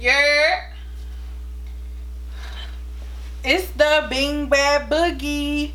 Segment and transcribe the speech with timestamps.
[0.00, 0.70] Yeah.
[3.44, 5.72] It's the Bing Bad Boogie.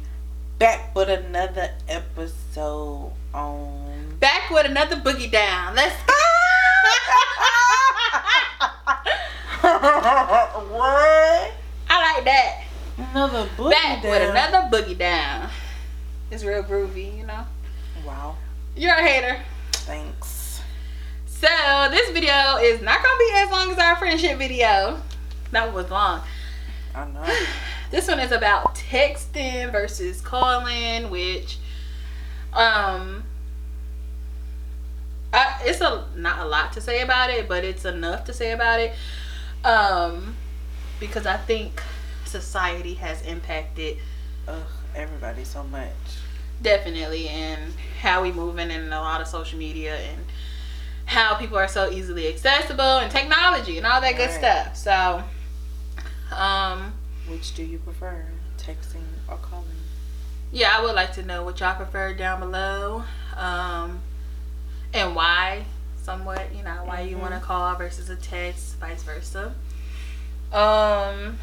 [0.57, 4.17] Back with another episode on.
[4.19, 5.75] Back with another boogie down.
[5.75, 6.13] Let's go.
[10.73, 11.51] what?
[11.87, 12.63] I like that.
[12.97, 14.11] Another boogie Back down.
[14.11, 15.49] with another boogie down.
[16.31, 17.45] It's real groovy, you know.
[18.03, 18.37] Wow.
[18.75, 19.39] You're a hater.
[19.71, 20.34] Thanks.
[21.39, 21.47] So
[21.91, 25.01] this video is not gonna be as long as our friendship video.
[25.51, 26.21] That was long.
[26.93, 27.23] I know.
[27.91, 31.59] This one is about texting versus calling, which
[32.51, 33.23] um
[35.33, 38.51] I, it's a not a lot to say about it, but it's enough to say
[38.51, 38.95] about it.
[39.63, 40.35] Um
[40.99, 41.81] because I think
[42.25, 43.97] society has impacted
[44.47, 44.61] Ugh,
[44.95, 45.91] everybody so much.
[46.61, 50.25] definitely and how we moving in a lot of social media and
[51.05, 54.33] how people are so easily accessible and technology and all that good Right.
[54.39, 54.75] stuff.
[54.75, 55.23] So
[56.35, 56.93] um
[57.27, 58.25] Which do you prefer,
[58.57, 59.65] texting or calling?
[60.51, 63.03] yeah, I would like to know what y'all prefer down below.
[63.37, 64.01] Um
[64.93, 65.65] and why
[66.01, 67.21] somewhat, you know, why you Mhm.
[67.21, 69.53] want to call versus a text, vice versa.
[70.51, 71.37] Um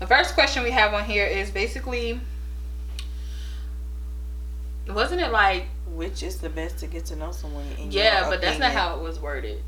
[0.00, 2.20] the first question we have on here is basically
[4.88, 7.66] wasn't it like Which is the best to get to know someone?
[7.78, 9.62] In yeah, but that's not how it was worded.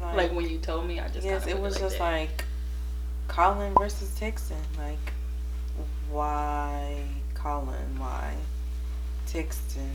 [0.00, 2.04] Like when you told me, I just yes, it was like just that.
[2.04, 2.44] like
[3.28, 4.62] calling versus texting.
[4.78, 5.12] Like,
[6.10, 7.02] why
[7.34, 7.98] calling?
[7.98, 8.34] Why
[9.26, 9.90] texting?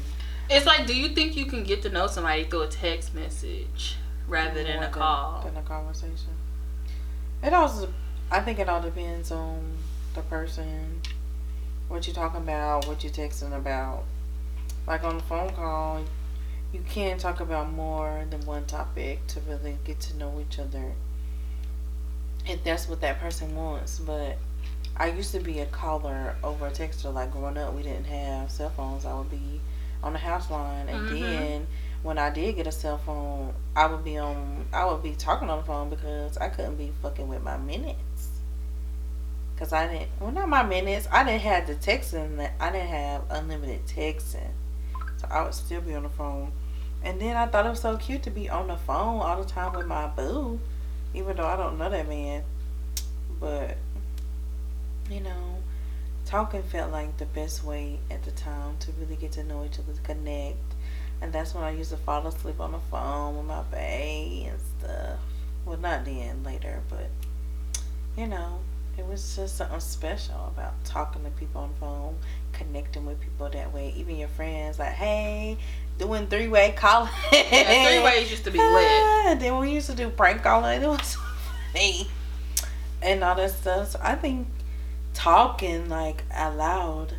[0.50, 3.96] It's like, do you think you can get to know somebody through a text message
[4.28, 5.44] rather than a call?
[5.44, 6.36] Than a conversation.
[7.42, 7.94] It also,
[8.30, 9.78] I think it all depends on
[10.14, 11.02] the person,
[11.88, 14.04] what you're talking about, what you're texting about.
[14.88, 16.04] Like on the phone call,
[16.74, 20.94] you can talk about more than one topic to really get to know each other.
[22.48, 24.38] If that's what that person wants, but
[24.98, 27.14] I used to be a caller over a texter.
[27.14, 29.06] Like growing up, we didn't have cell phones.
[29.06, 29.62] I would be
[30.04, 31.10] on the house line, and Mhm.
[31.10, 31.68] then
[32.02, 34.66] when I did get a cell phone, I would be on.
[34.74, 38.30] I would be talking on the phone because I couldn't be fucking with my minutes.
[39.58, 40.10] Cause I didn't.
[40.20, 41.08] Well, not my minutes.
[41.12, 42.38] I didn't have the texting.
[42.38, 44.50] That I didn't have unlimited texting,
[45.22, 46.52] so I would still be on the phone.
[47.04, 49.48] And then I thought it was so cute to be on the phone all the
[49.48, 50.60] time with my boo,
[51.14, 52.44] even though I don't know that man.
[53.40, 53.78] But
[55.10, 55.58] you know,
[56.26, 59.80] talking felt like the best way at the time to really get to know each
[59.80, 60.58] other, to connect.
[61.22, 64.60] And that's when I used to fall asleep on the phone with my bae and
[64.80, 65.20] stuff.
[65.66, 67.10] Well, not then, later, but
[68.18, 68.60] you know,
[69.02, 72.16] it was just something special about talking to people on the phone,
[72.54, 73.92] connecting with people that way.
[73.98, 75.58] Even your friends, like, hey,
[75.98, 77.10] doing three way calling.
[77.32, 78.68] Yeah, three ways used to be lit.
[79.24, 80.84] Ah, then we used to do prank calling.
[80.84, 81.18] It was
[81.74, 82.08] funny.
[83.02, 83.92] And all that stuff.
[83.92, 84.48] So I think
[85.16, 87.16] talking like out loud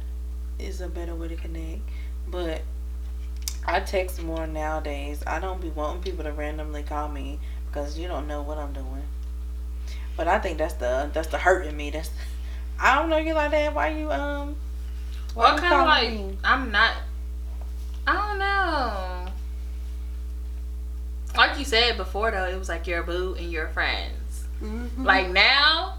[0.60, 1.80] is a better way to connect.
[2.28, 2.62] But
[3.66, 5.24] I text more nowadays.
[5.26, 8.72] I don't be wanting people to randomly call me because you don't know what I'm
[8.72, 9.02] doing.
[10.16, 11.90] But I think that's the that's the hurt in me.
[11.90, 12.10] That's
[12.78, 13.74] I don't know you like that.
[13.74, 14.56] Why you um
[15.34, 16.38] why Well, kind of like me?
[16.44, 16.94] I'm not.
[18.06, 19.32] I don't know.
[21.36, 24.44] Like you said before, though, it was like your boo and your friends.
[24.62, 25.04] Mhm.
[25.04, 25.94] Like now,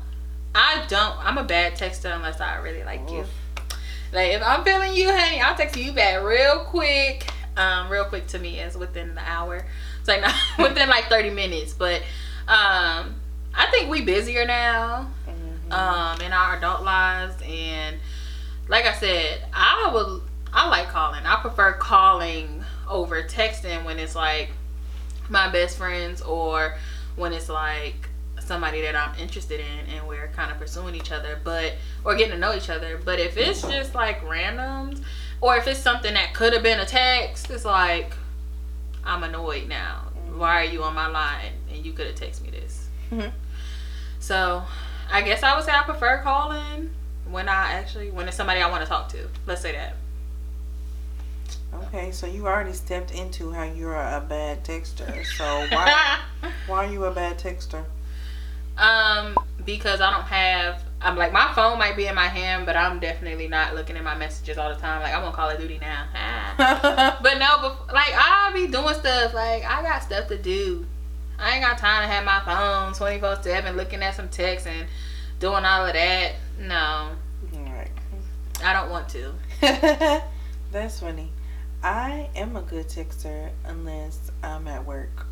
[0.54, 1.18] I don't.
[1.26, 3.26] I'm a bad texter unless I really like you.
[4.12, 7.28] Like if I'm feeling you, honey, I'll text you back real quick.
[7.58, 9.66] Um, real quick to me is within the hour.
[10.00, 12.02] It's like not within like 30 minutes, but
[12.48, 13.16] um,
[13.56, 15.72] I think we busier now Mhm.
[15.74, 17.98] um in our adult lives and
[18.68, 20.22] like I said, I would
[20.54, 21.26] I like calling.
[21.26, 24.52] I prefer calling over texting when it's like
[25.30, 26.78] my best friends or
[27.16, 28.10] when it's like
[28.40, 32.34] somebody that I'm interested in and we're kind of pursuing each other, but or getting
[32.34, 33.00] to know each other.
[33.04, 35.02] But if it's just like randoms
[35.42, 38.14] or if it's something that could have been a text, it's like
[39.06, 40.06] I'm annoyed now.
[40.36, 42.88] Why are you on my line and you could have texted me this?
[43.12, 43.32] Mhm.
[44.24, 44.64] So,
[45.12, 46.92] I guess I would say I prefer calling
[47.30, 49.28] when I actually when it's somebody I want to talk to.
[49.46, 49.96] Let's say that.
[51.74, 55.26] Okay, so you already stepped into how you're a bad texter.
[55.26, 55.44] So
[55.76, 56.20] why
[56.68, 57.84] why are you a bad texter?
[58.78, 59.36] um,
[59.66, 60.82] because I don't have.
[61.02, 64.06] I'm like my phone might be in my hand, but I'm definitely not looking at
[64.06, 65.02] my messages all the time.
[65.02, 66.08] Like I'm on Call of Duty now.
[66.16, 67.20] Ah.
[67.22, 69.34] But no, but like I be doing stuff.
[69.34, 70.86] Like I got stuff to do.
[71.40, 74.88] I ain't got time to have my phone 24 seven looking at some text and
[75.40, 76.34] doing all of that.
[76.60, 77.10] No.
[78.64, 79.34] I don't want to.
[80.72, 81.32] That's funny.
[81.84, 85.28] I am a good texter unless I'm at work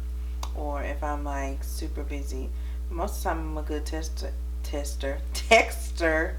[0.53, 2.49] or if I'm like super busy.
[2.89, 4.33] Most of the time, I'm a good tester,
[4.63, 6.33] tester, texter,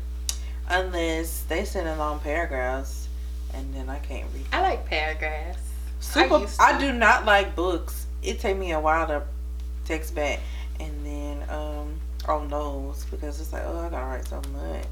[0.69, 3.09] unless they send in long paragraphs,
[3.55, 4.45] and then I can't read.
[4.53, 5.63] I like paragraphs.
[6.01, 6.47] Super.
[6.61, 8.07] I I, do not like books.
[8.23, 9.23] It take me a while to
[9.85, 10.41] text back,
[10.81, 14.85] and then um on those because it's like oh I gotta write so much.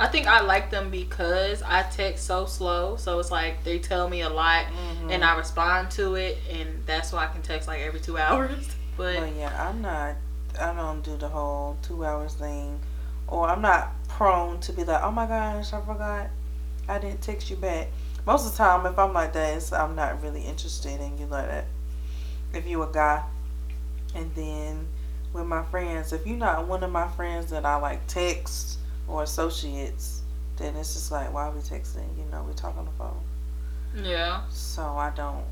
[0.00, 2.96] I think I like them because I text so slow.
[2.96, 5.10] So it's like they tell me a lot Mhm.
[5.12, 8.68] and I respond to it, and that's why I can text like every two hours.
[8.96, 10.14] But But yeah, I'm not.
[10.60, 12.80] I don't do the whole two hours thing,
[13.28, 16.28] or I'm not prone to be like, oh my gosh, I forgot,
[16.88, 17.88] I didn't text you back.
[18.26, 21.26] Most of the time, if I'm like that, it's, I'm not really interested in you
[21.26, 21.66] like that.
[22.52, 23.22] If you a guy,
[24.14, 24.88] and then
[25.32, 29.22] with my friends, if you're not one of my friends that I like text or
[29.22, 30.22] associates,
[30.56, 32.16] then it's just like, why are we texting?
[32.18, 33.22] You know, we talk on the phone.
[33.94, 35.44] yeah, So I don't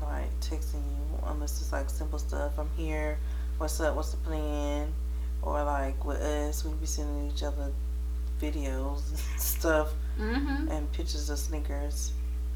[0.00, 2.58] like texting you unless it's like simple stuff.
[2.58, 3.18] I'm here.
[3.58, 3.94] What's up?
[3.96, 4.92] What's the plan?
[5.42, 7.72] Or like with us, we be sending each other
[8.40, 12.12] videos and stuff hmm and pictures of sneakers.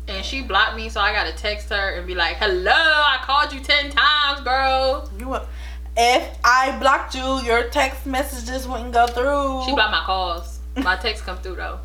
[0.08, 3.52] And she blocked me, so I gotta text her and be like, "Hello, I called
[3.52, 5.48] you ten times, bro." You what?
[5.96, 9.64] If I blocked you, your text messages wouldn't go through.
[9.64, 10.60] She blocked my calls.
[10.76, 11.80] My texts come through though.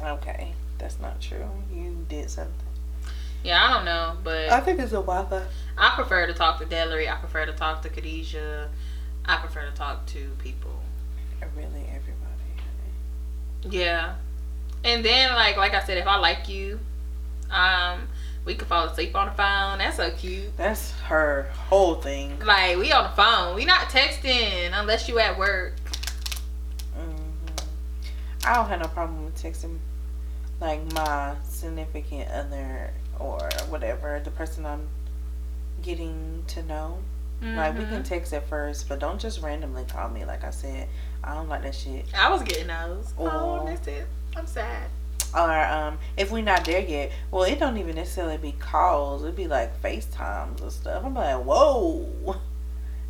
[0.00, 1.48] Okay, that's not true.
[1.72, 2.52] You did something.
[3.42, 5.42] Yeah, I don't know, but I think it's a Wi-Fi.
[5.78, 7.10] I prefer to talk to Delary.
[7.12, 8.68] I prefer to talk to Khadijah.
[9.24, 10.70] I prefer to talk to people.
[11.54, 12.54] Really, everybody.
[12.56, 13.76] honey.
[13.76, 14.14] Yeah.
[14.84, 16.80] And then like like I said, if I like you,
[17.50, 18.08] um,
[18.44, 19.78] we could fall asleep on the phone.
[19.78, 20.56] That's so cute.
[20.56, 22.38] That's her whole thing.
[22.40, 23.54] Like we on the phone.
[23.56, 25.74] We not texting unless you at work.
[26.94, 27.16] hmm
[28.44, 29.78] I don't have no problem with texting
[30.60, 34.88] like my significant other or whatever, the person I'm
[35.82, 36.98] getting to know.
[37.42, 38.04] Like we can Mhm.
[38.08, 40.24] text at first, but don't just randomly call me.
[40.24, 40.88] Like I said,
[41.22, 42.06] I don't like that shit.
[42.16, 43.12] I was getting those.
[43.18, 44.06] Oh, that's it.
[44.34, 44.88] I'm sad.
[45.36, 49.22] Or um, if we're not there yet, well, it don't even necessarily be calls.
[49.22, 51.04] It'd be like FaceTimes and stuff.
[51.04, 52.36] I'm like, whoa,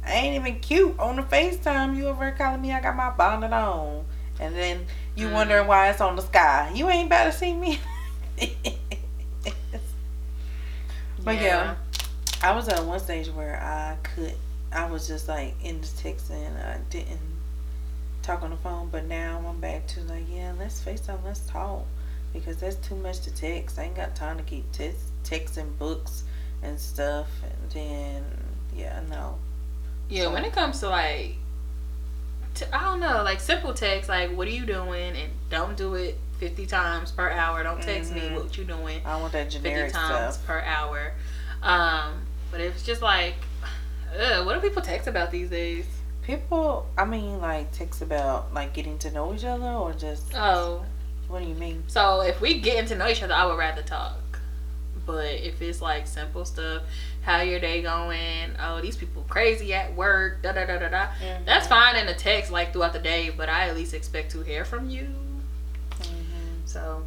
[0.05, 1.97] I ain't even cute on the FaceTime.
[1.97, 2.73] You over here calling me?
[2.73, 4.05] I got my bonnet on,
[4.41, 5.33] and then you Mm.
[5.33, 6.73] wondering why it's on the sky.
[6.75, 7.79] You ain't about to see me.
[11.25, 11.75] But yeah.
[12.43, 14.35] I was at one stage where I could,
[14.71, 16.55] I was just like in the texting.
[16.65, 17.19] I didn't
[18.23, 21.85] talk on the phone, but now I'm back to like, yeah, let's FaceTime, let's talk.
[22.39, 23.79] Because that's too much to text.
[23.79, 26.25] I ain't got time to keep text, texting books
[26.63, 27.29] and stuff.
[27.43, 28.25] And then,
[28.75, 29.39] yeah, no.
[30.09, 31.37] Yeah, when it comes to like,
[32.73, 36.19] I don't know, like simple text, like what are you doing, and don't do it
[36.39, 37.63] fifty times per hour.
[37.63, 38.35] Don't text me Mhm.
[38.35, 40.47] what you doing I want that fifty generic times stuff.
[40.47, 41.13] per hour.
[41.63, 43.35] Um, but it's just like,
[44.19, 45.87] ugh, what do people text about these days?
[46.23, 50.85] People, I mean, like, text about like getting to know each other or just, Oh,
[51.29, 51.85] what do you mean?
[51.87, 54.21] so if we getting to know each other, I would rather talk.
[55.05, 56.83] But if it's like simple stuff,
[57.23, 58.51] how your day going?
[58.61, 60.43] Oh, these people crazy at work.
[60.43, 61.07] Da da da da da.
[61.45, 64.43] That's fine in a text like throughout the day, but I at least expect to
[64.43, 65.09] hear from you.
[66.01, 66.65] Mhm.
[66.65, 67.05] So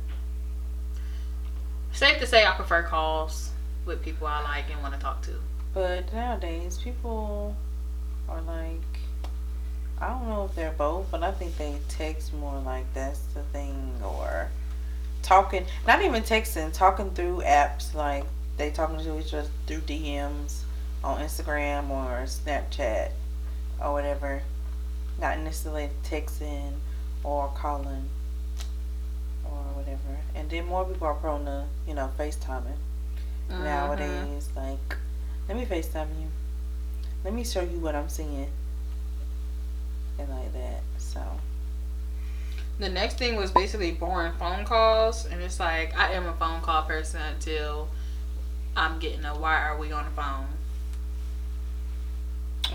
[1.91, 3.49] safe to say, I prefer calls
[3.85, 5.31] with people I like and want to talk to.
[5.73, 7.55] But nowadays, people
[8.29, 8.98] are like,
[10.01, 13.43] I don't know if they're both, but I think they text more like that's the
[13.43, 14.49] thing, or
[15.21, 18.23] talking, not even texting, talking through apps, like
[18.57, 20.61] they talking to each other through DMs
[21.03, 23.11] on Instagram or Snapchat
[23.81, 24.41] or whatever.
[25.19, 26.73] Not necessarily texting
[27.23, 28.09] or calling
[29.43, 30.19] or whatever.
[30.33, 32.77] And then more people are prone to, you know, FaceTiming
[33.49, 33.63] Mhm.
[33.63, 34.49] nowadays.
[34.55, 34.97] Like,
[35.47, 36.27] let me FaceTime you.
[37.23, 38.49] Let me show you what I'm seeing.
[40.19, 40.81] And like that.
[40.97, 41.21] So,
[42.79, 46.61] The next thing was basically boring phone calls, and it's like I am a phone
[46.61, 47.87] call person until
[48.75, 50.45] I'm getting a why are we on the phone?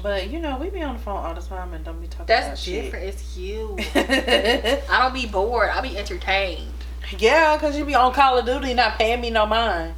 [0.02, 2.24] but you know, we be on the phone all the time and don't be talking
[2.24, 2.84] about That's shit.
[2.84, 3.06] different.
[3.06, 3.76] It's you.
[3.94, 5.68] I don't be bored.
[5.70, 6.72] I be entertained.
[7.16, 9.94] yeah, because you be on Call of Duty not paying me no mind.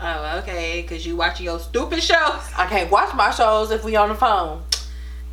[0.00, 0.82] Oh, okay.
[0.82, 2.42] Cause you watching your stupid shows.
[2.56, 4.62] I can't watch my shows if we on the phone.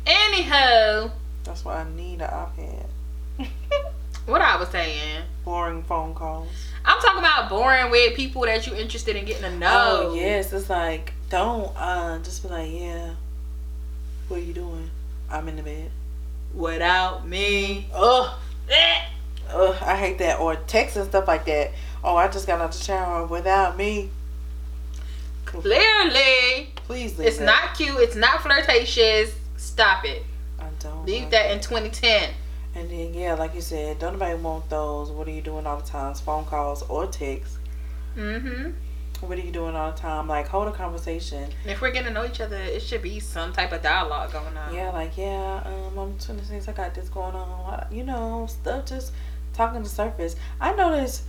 [0.06, 1.10] Anyhow,
[1.48, 2.86] That's why I need an iPad.
[4.26, 5.22] what I was saying.
[5.46, 6.50] Boring phone calls.
[6.84, 10.10] I'm talking about boring with people that you're interested in getting to know.
[10.10, 10.52] Oh, yes.
[10.52, 13.14] It's like, don't uh just be like, yeah.
[14.28, 14.90] What are you doing?
[15.30, 15.90] I'm in the bed.
[16.54, 17.86] Without me.
[17.94, 18.30] Ugh.
[18.68, 18.98] Eh.
[19.50, 20.40] Ugh, I hate that.
[20.40, 21.70] Or text and stuff like that.
[22.04, 24.10] Oh, I just got out the shower without me.
[25.46, 26.74] Clearly.
[26.76, 27.44] Please It's that.
[27.46, 27.96] not cute.
[28.00, 29.34] It's not flirtatious.
[29.56, 30.24] Stop it.
[30.80, 31.04] Don't.
[31.06, 32.30] Leave that in 2010.
[32.74, 35.10] And then yeah, like you said, don't nobody want those.
[35.10, 36.20] What are you doing all the times?
[36.20, 37.58] Phone calls or texts.
[38.16, 38.70] Mm-hmm.
[39.26, 40.28] What are you doing all the time?
[40.28, 41.50] Like hold a conversation.
[41.66, 44.56] If we're getting to know each other, it should be some type of dialogue going
[44.56, 44.74] on.
[44.74, 46.68] Yeah, like yeah, um, I'm 26.
[46.68, 47.86] I got this going on.
[47.90, 49.12] You know, stuff just
[49.54, 50.36] talking the surface.
[50.60, 51.24] I notice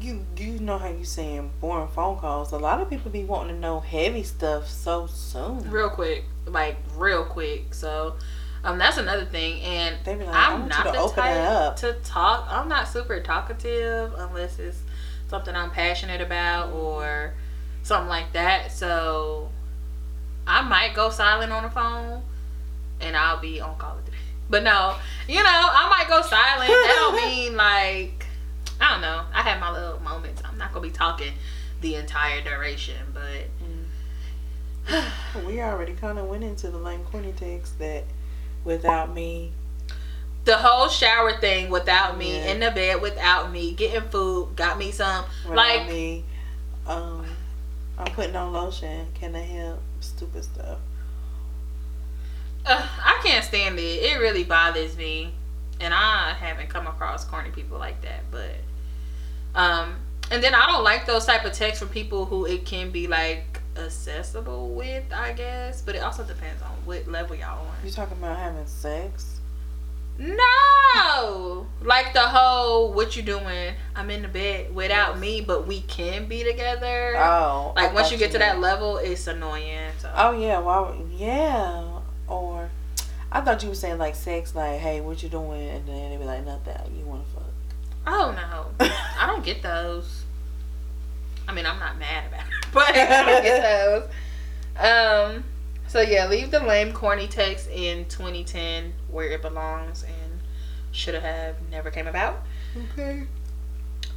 [0.00, 2.52] you you know how you saying boring phone calls.
[2.52, 5.70] A lot of people be wanting to know heavy stuff so soon.
[5.70, 7.74] Real quick, like real quick.
[7.74, 8.16] So,
[8.64, 9.60] um, that's another thing.
[9.62, 11.76] And like, I'm not the to type up.
[11.76, 12.46] to talk.
[12.50, 14.78] I'm not super talkative unless it's
[15.28, 17.34] something I'm passionate about or
[17.82, 18.72] something like that.
[18.72, 19.50] So
[20.46, 22.22] I might go silent on the phone
[23.00, 24.16] and I'll be on Call of Duty.
[24.50, 24.94] But no,
[25.28, 26.68] you know, I might go silent.
[26.68, 28.24] That don't mean like
[28.80, 29.24] I don't know.
[29.34, 30.40] I have my little moments.
[30.42, 31.34] I'm not gonna be talking
[31.82, 33.44] the entire duration, but
[35.46, 38.04] We already kind of went into the lame corny text that
[38.64, 39.52] without me,
[40.44, 42.52] the whole shower thing without me, Yeah.
[42.52, 46.24] in the bed without me, getting food, got me some without like me,
[46.86, 47.26] um,
[47.98, 49.08] I'm putting on lotion.
[49.14, 49.80] Can I help?
[50.00, 50.78] Stupid stuff.
[52.64, 53.82] Uh, I can't stand it.
[53.82, 55.32] It really bothers me,
[55.80, 58.30] and I haven't come across corny people like that.
[58.30, 58.56] But,
[59.54, 59.96] um,
[60.30, 63.06] and then I don't like those type of texts from people who it can be
[63.06, 65.04] like accessible with.
[65.12, 67.74] I guess, but it also depends on what level y'all on.
[67.84, 69.38] You talking about having sex?
[70.18, 75.82] No, like the whole "what you doing?" I'm in the bed without me, but we
[75.82, 77.14] can be together.
[77.16, 79.92] Oh, I like once you get to that level, it's annoying.
[79.98, 80.12] So.
[80.16, 82.68] Oh yeah, well yeah, or
[83.30, 86.16] I thought you were saying like sex, like hey, what you doing, and then they
[86.16, 86.96] be like nothing.
[86.98, 87.44] You want to fuck?
[88.04, 88.86] Oh no,
[89.20, 90.17] I don't get those.
[91.48, 94.10] I mean, I'm not mad about it, but I don't get those.
[94.78, 95.44] Um.
[95.88, 100.40] So yeah, leave the lame, corny text in 2010 where it belongs and
[100.92, 102.42] should have never came about.
[102.92, 103.24] Okay.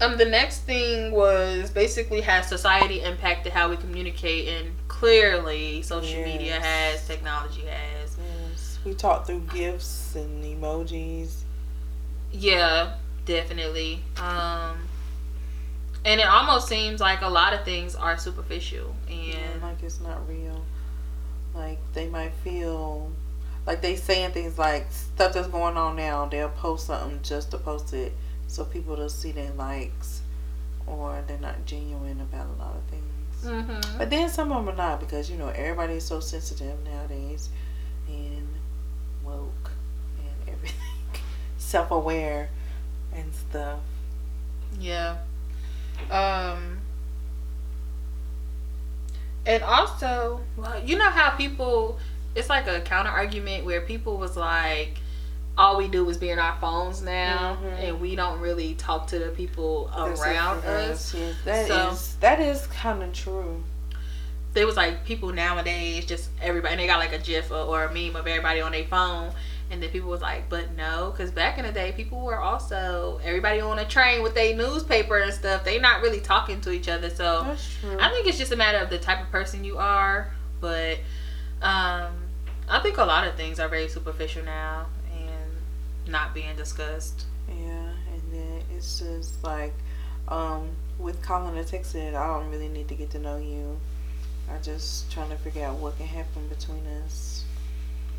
[0.01, 0.17] Um.
[0.17, 6.59] The next thing was basically has society impacted how we communicate, and clearly social media
[6.59, 8.17] has, technology has.
[8.49, 11.43] Yes, we talked through gifs and emojis.
[12.33, 12.95] Yeah,
[13.25, 14.03] definitely.
[14.17, 14.89] Um.
[16.03, 19.99] And it almost seems like a lot of things are superficial and and like it's
[19.99, 20.63] not real.
[21.53, 23.11] Like they might feel
[23.67, 26.25] like they saying things like stuff that's going on now.
[26.25, 28.13] They'll post something just to post it
[28.47, 30.21] so people to see their likes,
[30.87, 33.05] or they're not genuine about a lot of things.
[33.43, 33.97] Mm-hmm.
[33.97, 37.49] But then some of them are not because you know everybody is so sensitive nowadays,
[38.07, 38.47] and
[39.23, 39.71] woke
[40.17, 40.79] and everything,
[41.57, 42.49] self aware
[43.13, 43.79] and stuff.
[44.79, 45.17] Yeah.
[46.09, 46.77] Um.
[49.45, 51.97] And also, well, you know how people,
[52.35, 54.99] it's like a counter argument where people was like,
[55.57, 57.83] all we do is be in our phones now, Mhm.
[57.89, 61.13] and we don't really talk to the people That's around us.
[61.13, 63.63] Yes, that So- is- that is kind of true.
[64.53, 67.85] There was like people nowadays, just everybody, and they got like a GIF or, or
[67.85, 69.33] a meme of everybody on their phone.
[69.71, 73.21] And then people was like, but no, because back in the day, people were also
[73.23, 75.63] everybody on a train with their newspaper and stuff.
[75.63, 77.09] They not really talking to each other.
[77.09, 77.45] So
[77.99, 80.33] I think it's just a matter of the type of person you are.
[80.59, 80.97] But
[81.61, 82.11] um,
[82.69, 87.25] I think a lot of things are very superficial now and not being discussed.
[87.47, 89.73] Yeah, and then it's just like
[90.27, 93.79] um, with calling or texting, I don't really need to get to know you.
[94.49, 97.45] I just trying to figure out what can happen between us.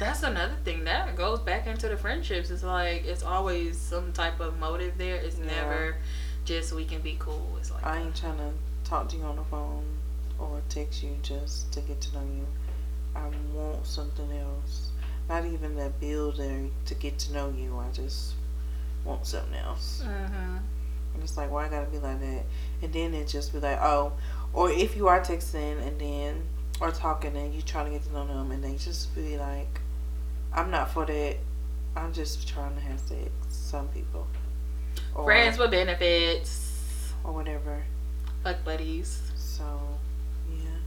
[0.03, 2.51] That's another thing that goes back into the friendships.
[2.51, 5.15] It's like it's always some type of motive there.
[5.17, 5.47] It's Yeah.
[5.47, 5.97] never
[6.45, 7.57] just we can be cool.
[7.59, 8.51] It's like I ain't trying to
[8.83, 9.85] talk to you on the phone
[10.41, 12.47] or text you just to get to know you.
[13.15, 14.91] I want something else.
[15.29, 17.79] Not even that builder to get to know you.
[17.79, 18.35] I just
[19.05, 20.03] want something else.
[20.05, 20.57] hmm
[21.15, 22.45] And it's like, why I gotta be like that?
[22.83, 24.15] And then it just be like, oh,
[24.53, 26.43] or if you are texting and then
[26.81, 29.81] or talking and you trying to get to know them and they just be like,
[30.55, 31.37] I'm not for that.
[31.97, 33.31] I'm just trying to have sex.
[33.49, 34.27] Some people,
[35.15, 37.85] or, friends with benefits, or whatever.
[38.45, 39.21] like buddies.
[39.37, 39.65] So,
[40.51, 40.79] yeah,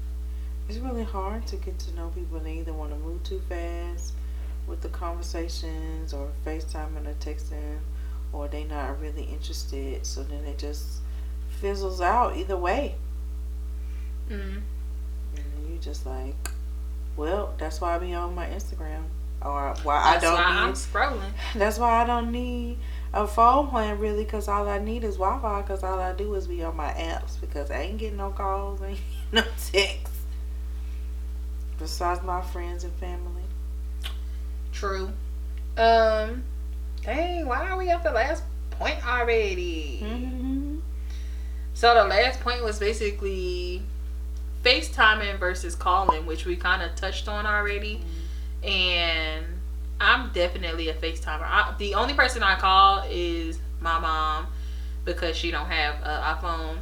[0.67, 2.39] it's really hard to get to know people.
[2.39, 4.13] They either want to move too fast
[4.67, 7.79] with the conversations, or FaceTiming or texting,
[8.33, 10.05] or they not really interested.
[10.05, 11.01] So then it just
[11.61, 12.95] fizzles out either way.
[14.29, 14.61] Mm.
[15.35, 16.35] And you just like,
[17.15, 19.03] well, that's why I be on my Instagram,
[19.45, 20.59] or why I That's don't why need.
[20.61, 21.31] I'm scrolling.
[21.53, 22.77] That's why I don't need
[23.13, 25.61] a phone plan really, because all I need is Wi-Fi.
[25.61, 27.39] Because all I do is be on my apps.
[27.39, 28.99] Because I ain't getting no calls, ain't
[29.31, 30.21] getting no texts.
[31.77, 33.43] Besides my friends and family.
[34.71, 35.11] True.
[35.77, 36.43] Um,
[37.03, 40.01] dang, why are we at the last point already?
[40.03, 40.79] Mm-hmm.
[41.73, 43.83] So the last point was basically
[44.63, 48.01] FaceTiming versus calling, which we kind of touched on already.
[48.65, 49.45] And
[49.99, 51.43] I'm definitely a FaceTimer.
[51.43, 54.47] I, the only person I call is my mom
[55.03, 56.77] because she don't have an iPhone,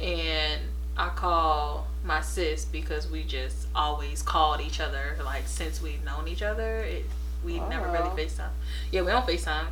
[0.00, 0.62] and
[0.96, 6.28] I call my sis because we just always called each other like since we've known
[6.28, 6.78] each other.
[6.78, 7.06] It,
[7.44, 8.16] we never really Oh.
[8.16, 8.50] FaceTime.
[8.92, 9.66] Yeah, we don't FaceTime.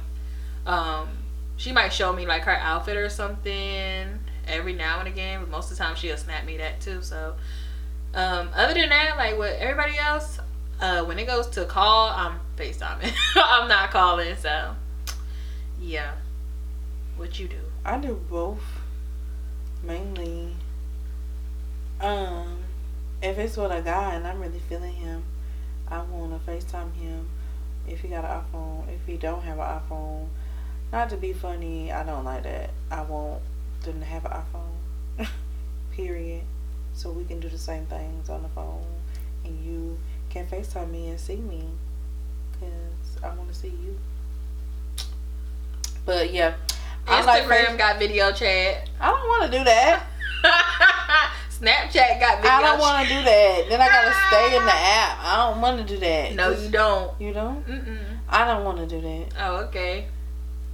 [0.67, 1.09] Um,
[1.57, 5.71] she might show me like her outfit or something every now and again, but most
[5.71, 7.03] of the time she'll snap me that too.
[7.03, 7.35] So,
[8.15, 10.39] um, other than that, like with everybody else,
[10.83, 13.15] uh, when it goes to call, I'm FaceTiming.
[13.37, 14.35] I'm not calling.
[14.37, 14.75] So,
[15.81, 16.13] yeah.
[17.17, 17.61] What you do?
[17.85, 18.65] I do both.
[19.85, 20.55] Mainly,
[22.01, 22.59] um,
[23.23, 25.23] if it's with a guy and I'm really feeling him,
[25.89, 27.29] I want to FaceTime him.
[27.87, 30.29] If he got an iPhone, if he don't have an iPhone,
[30.93, 32.71] not to be funny, I don't like that.
[32.91, 33.43] I want
[33.83, 35.29] them to have an iPhone.
[35.93, 36.43] Period.
[36.95, 38.85] So we can do the same things on the phone,
[39.45, 39.99] and you
[40.33, 41.63] can FaceTime me and see me,
[42.59, 43.99] cause I want to see you.
[46.07, 46.55] But yeah,
[47.07, 48.89] like Instagram Face- got video chat.
[49.01, 50.07] I don't want to do that.
[51.51, 53.67] Snapchat got video I don't want to do that.
[53.69, 55.19] Then I gotta stay in the app.
[55.21, 56.35] I don't want to do that.
[56.35, 57.21] No, you don't.
[57.21, 57.65] You don't?
[57.69, 57.99] Mm-mm.
[58.29, 59.27] I don't want to do that.
[59.39, 60.07] Oh, okay.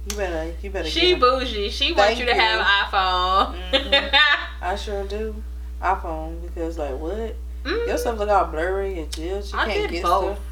[0.09, 0.53] You better.
[0.61, 0.89] You better.
[0.89, 1.69] She bougie.
[1.69, 2.39] She wants you to you.
[2.39, 3.91] have an iPhone.
[3.91, 4.19] Mhm.
[4.61, 5.35] I sure do.
[5.81, 7.35] iPhone because like what?
[7.63, 7.87] Mm.
[7.87, 9.51] Your stuff look all blurry and jills.
[9.53, 10.35] You I can't did get both.
[10.37, 10.45] stuff.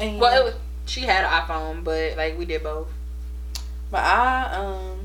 [0.00, 0.54] And Well, it was,
[0.86, 2.88] she had an iPhone, but like we did both.
[3.90, 4.98] But I um,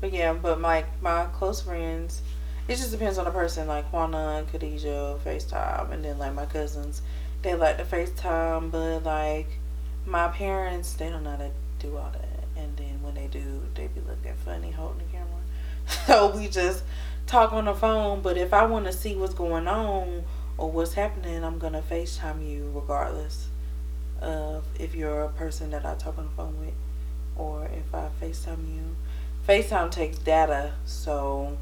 [0.00, 2.22] but yeah, but my my close friends,
[2.68, 3.66] it just depends on the person.
[3.66, 7.02] Like Juana and Khadijah FaceTime, and then like my cousins,
[7.42, 9.48] they like to FaceTime, but like
[10.06, 11.50] my parents, they don't know how to
[11.80, 12.44] do all that.
[12.56, 15.28] And then when they do, they be looking funny holding the camera.
[16.06, 16.82] So we just
[17.26, 18.20] talk on the phone.
[18.22, 20.24] But if I want to see what's going on
[20.58, 23.48] or what's happening, I'm gonna FaceTime you regardless
[24.20, 26.74] of if you're a person that I talk on the phone with
[27.36, 28.96] or if I FaceTime you.
[29.48, 31.56] FaceTime takes data, so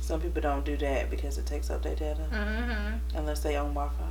[0.00, 3.16] some people don't do that because it takes up their data Mm-hmm.
[3.18, 4.04] unless they own Wi-Fi.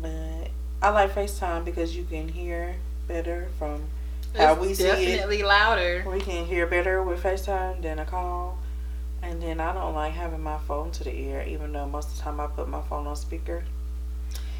[0.00, 0.50] But
[0.80, 2.76] I like FaceTime because you can hear
[3.06, 3.84] better from
[4.36, 5.06] how we see it.
[5.06, 6.04] definitely louder.
[6.10, 8.58] We can hear better with FaceTime than a call.
[9.22, 12.16] And then I don't like having my phone to the ear, even though most of
[12.16, 13.64] the time I put my phone on speaker.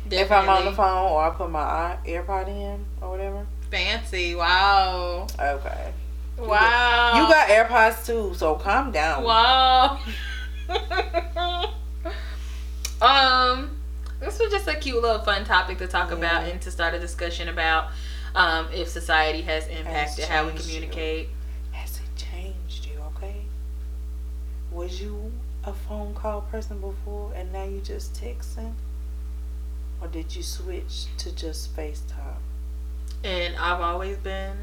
[0.09, 0.19] Definitely.
[0.19, 3.47] If I'm on the phone or I put my AirPod in or whatever.
[3.71, 4.35] Fancy.
[4.35, 5.27] Wow.
[5.39, 5.93] Okay.
[6.39, 7.13] Wow.
[7.17, 9.25] You got AirPods too, so calm down.
[9.25, 9.99] Wow.
[13.01, 13.79] um,
[14.21, 16.99] this was just a cute little fun topic to talk about and to start a
[16.99, 17.91] discussion about
[18.35, 20.75] um, if society has impacted how we changed you.
[20.75, 21.29] communicate.
[21.73, 23.43] Has it changed you, okay?
[24.71, 25.33] Was you
[25.65, 28.73] a phone call person before and now you just texting?
[30.01, 32.41] Or did you switch to just FaceTime?
[33.23, 34.57] And I've always been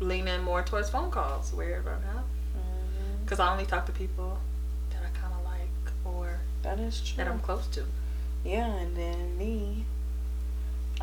[0.00, 1.52] leaning more towards phone calls.
[1.52, 2.24] Weird right now.
[2.56, 3.24] Mm-hmm.
[3.24, 4.38] Because I only talk to people
[4.90, 7.16] that I kind of like or That is true.
[7.24, 7.84] that I'm close to.
[8.44, 9.86] Yeah, and then me,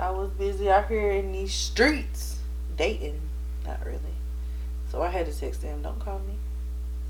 [0.02, 2.40] I was busy out here in these streets
[2.76, 3.22] dating.
[3.68, 4.00] Not really.
[4.90, 6.34] So I had to text them, don't call me.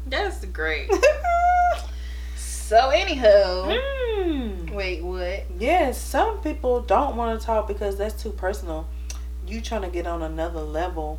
[0.06, 0.91] That's great.
[2.36, 3.80] so, anywho.
[3.80, 4.75] Hmm.
[4.75, 5.45] Wait, what?
[5.58, 8.88] Yes, some people don't want to talk because that's too personal.
[9.47, 11.17] You trying to get on another level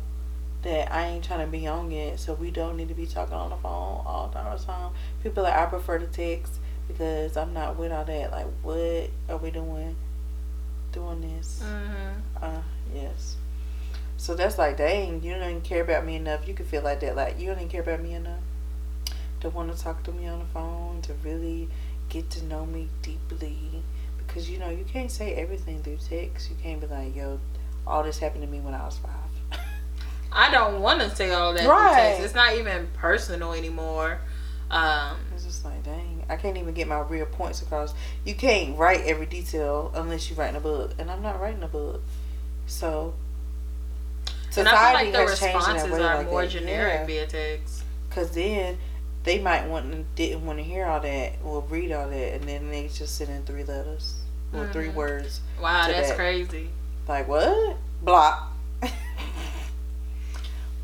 [0.61, 3.33] that I ain't trying to be on yet, so we don't need to be talking
[3.33, 4.91] on the phone all the time.
[5.23, 6.53] People like I prefer to text
[6.87, 8.31] because I'm not with all that.
[8.31, 9.95] Like, what are we doing?
[10.93, 11.61] Doing this?
[11.63, 12.43] Mm-hmm.
[12.43, 12.61] Uh,
[12.95, 13.35] yes.
[14.17, 16.47] So that's like, dang, you don't even care about me enough.
[16.47, 17.15] You can feel like that.
[17.15, 18.39] Like, you don't even care about me enough
[19.41, 21.67] to want to talk to me on the phone, to really
[22.09, 23.81] get to know me deeply.
[24.17, 26.49] Because, you know, you can't say everything through text.
[26.49, 27.39] You can't be like, yo,
[27.85, 29.59] all this happened to me when I was five.
[30.31, 31.61] I don't want to say all that.
[31.63, 31.93] through Right.
[31.95, 32.23] text.
[32.23, 34.19] It's not even personal anymore.
[34.71, 37.93] Um, It's just like, dang, I can't even get my real points across.
[38.25, 40.91] You can't write every detail unless you're writing a book.
[40.99, 42.01] And I'm not writing a book.
[42.65, 43.13] So,
[44.57, 46.51] and I feel like the has changed in that responses way are like more that.
[46.51, 47.57] generic Yeah.
[48.09, 48.77] Cause then
[49.23, 52.43] they might want to didn't want to hear all that or read all that, and
[52.47, 54.15] then they just send in three letters
[54.53, 54.93] or three Mhm.
[54.93, 55.41] words.
[55.61, 56.15] Wow, that's that.
[56.17, 56.69] crazy.
[57.07, 57.77] Like what?
[58.03, 58.51] Block.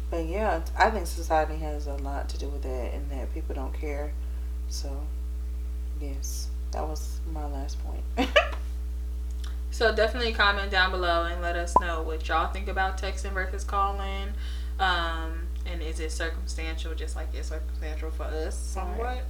[0.10, 3.54] but yeah, I think society has a lot to do with that, and that people
[3.54, 4.12] don't care.
[4.70, 5.06] So,
[6.02, 6.48] yes.
[6.72, 8.30] that was my last point.
[9.80, 13.64] So definitely comment down below and let us know what y'all think about texting versus
[13.64, 14.34] calling.
[14.78, 19.24] Um, and is it circumstantial just like it's circumstantial for us somewhat?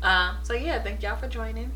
[0.00, 1.72] Um, so yeah, thank y'all for joining.